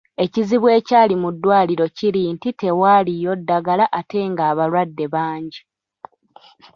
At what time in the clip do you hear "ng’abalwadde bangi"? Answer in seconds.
4.31-5.61